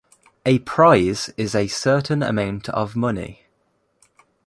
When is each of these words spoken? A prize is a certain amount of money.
A 0.47 0.57
prize 0.57 1.31
is 1.37 1.53
a 1.53 1.67
certain 1.67 2.23
amount 2.23 2.69
of 2.69 2.95
money. 2.95 3.45